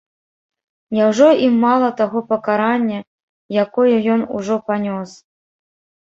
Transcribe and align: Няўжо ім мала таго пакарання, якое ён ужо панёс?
Няўжо 0.99 1.25
ім 1.47 1.55
мала 1.65 1.89
таго 1.99 2.23
пакарання, 2.31 2.99
якое 3.65 3.95
ён 4.15 4.21
ужо 4.39 4.57
панёс? 4.71 5.11